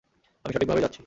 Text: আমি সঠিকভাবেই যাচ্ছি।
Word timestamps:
আমি 0.45 0.51
সঠিকভাবেই 0.53 0.83
যাচ্ছি। 0.83 0.99